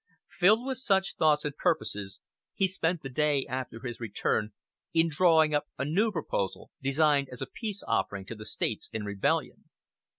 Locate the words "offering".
7.87-8.25